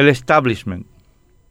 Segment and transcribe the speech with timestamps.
[0.00, 0.86] El establishment.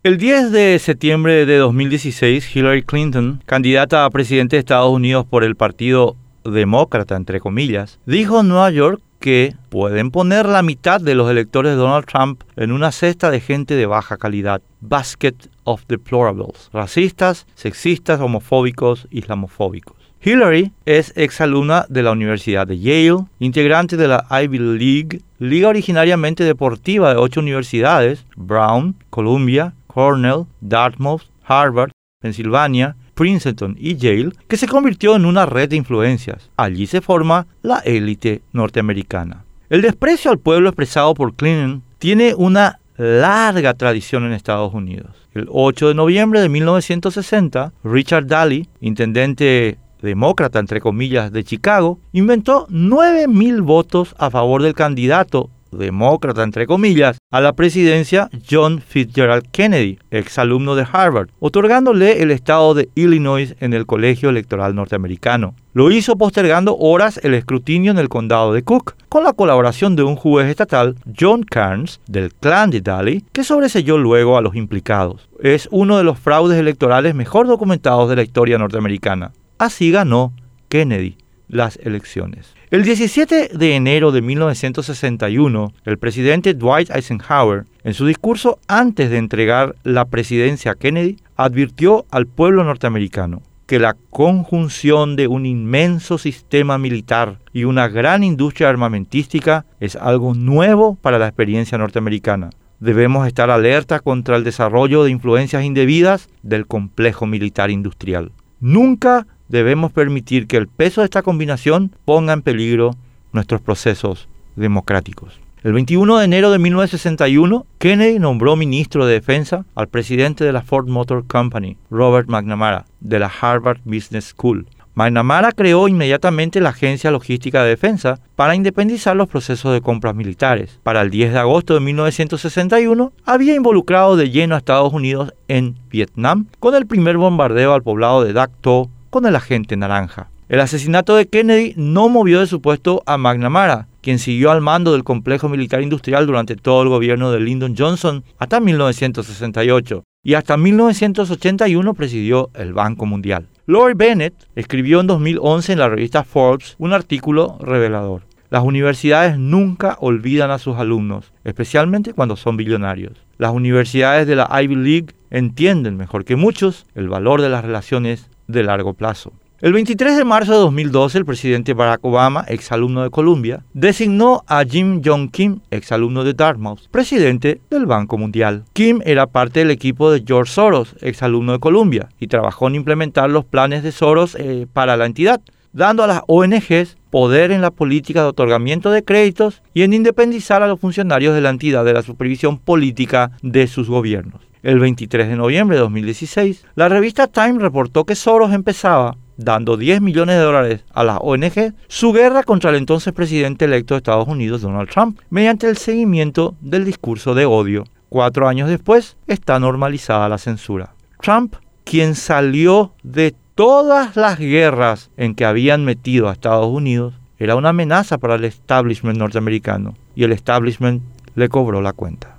[0.02, 5.43] El 10 de septiembre de 2016, Hillary Clinton, candidata a presidente de Estados Unidos por
[5.43, 11.16] el Partido Demócrata, entre comillas, dijo en Nueva York que pueden poner la mitad de
[11.16, 15.84] los electores de Donald Trump en una cesta de gente de baja calidad, basket of
[15.88, 19.98] deplorables, racistas, sexistas, homofóbicos, islamofóbicos.
[20.21, 26.44] Hillary es exalumna de la Universidad de Yale, integrante de la Ivy League, liga originariamente
[26.44, 34.65] deportiva de ocho universidades, Brown, Columbia, Cornell, Dartmouth, Harvard, Pennsylvania, Princeton y Yale, que se
[34.65, 36.49] convirtió en una red de influencias.
[36.55, 39.43] Allí se forma la élite norteamericana.
[39.69, 45.11] El desprecio al pueblo expresado por Clinton tiene una larga tradición en Estados Unidos.
[45.33, 52.67] El 8 de noviembre de 1960, Richard Daly, intendente demócrata, entre comillas, de Chicago, inventó
[52.70, 59.99] 9.000 votos a favor del candidato demócrata, entre comillas, a la presidencia John Fitzgerald Kennedy,
[60.11, 65.53] exalumno de Harvard, otorgándole el estado de Illinois en el colegio electoral norteamericano.
[65.73, 70.03] Lo hizo postergando horas el escrutinio en el condado de Cook, con la colaboración de
[70.03, 75.30] un juez estatal, John Carnes, del clan de Daly, que sobreselló luego a los implicados.
[75.42, 79.31] Es uno de los fraudes electorales mejor documentados de la historia norteamericana.
[79.58, 80.33] Así ganó
[80.70, 81.19] Kennedy
[81.50, 82.53] las elecciones.
[82.72, 89.17] El 17 de enero de 1961, el presidente Dwight Eisenhower, en su discurso antes de
[89.17, 96.17] entregar la presidencia a Kennedy, advirtió al pueblo norteamericano que la conjunción de un inmenso
[96.17, 102.50] sistema militar y una gran industria armamentística es algo nuevo para la experiencia norteamericana.
[102.80, 108.31] Debemos estar alerta contra el desarrollo de influencias indebidas del complejo militar industrial.
[108.59, 112.95] Nunca debemos permitir que el peso de esta combinación ponga en peligro
[113.33, 115.39] nuestros procesos democráticos.
[115.61, 120.61] El 21 de enero de 1961, Kennedy nombró ministro de Defensa al presidente de la
[120.61, 124.67] Ford Motor Company, Robert McNamara, de la Harvard Business School.
[124.95, 130.79] McNamara creó inmediatamente la Agencia Logística de Defensa para independizar los procesos de compras militares.
[130.83, 135.77] Para el 10 de agosto de 1961, había involucrado de lleno a Estados Unidos en
[135.89, 140.29] Vietnam con el primer bombardeo al poblado de Dak To con el agente naranja.
[140.49, 144.93] El asesinato de Kennedy no movió de su puesto a McNamara, quien siguió al mando
[144.93, 150.57] del complejo militar industrial durante todo el gobierno de Lyndon Johnson hasta 1968 y hasta
[150.57, 153.47] 1981 presidió el Banco Mundial.
[153.67, 158.23] Lord Bennett escribió en 2011 en la revista Forbes un artículo revelador.
[158.49, 163.13] Las universidades nunca olvidan a sus alumnos, especialmente cuando son billonarios.
[163.37, 168.31] Las universidades de la Ivy League entienden mejor que muchos el valor de las relaciones
[168.49, 169.31] de largo plazo.
[169.61, 174.63] El 23 de marzo de 2012, el presidente Barack Obama, exalumno de Columbia, designó a
[174.63, 178.63] Jim Jong Kim, exalumno de Dartmouth, presidente del Banco Mundial.
[178.71, 183.29] Kim era parte del equipo de George Soros, exalumno de Columbia, y trabajó en implementar
[183.29, 185.41] los planes de Soros eh, para la entidad,
[185.73, 190.63] dando a las ONGs poder en la política de otorgamiento de créditos y en independizar
[190.63, 194.48] a los funcionarios de la entidad de la supervisión política de sus gobiernos.
[194.61, 200.01] El 23 de noviembre de 2016, la revista Time reportó que Soros empezaba dando 10
[200.01, 204.27] millones de dólares a las ONG, su guerra contra el entonces presidente electo de Estados
[204.27, 207.85] Unidos, Donald Trump, mediante el seguimiento del discurso de odio.
[208.09, 210.93] Cuatro años después, está normalizada la censura.
[211.21, 211.55] Trump,
[211.85, 217.69] quien salió de todas las guerras en que habían metido a Estados Unidos, era una
[217.69, 221.01] amenaza para el establishment norteamericano y el establishment
[221.35, 222.38] le cobró la cuenta.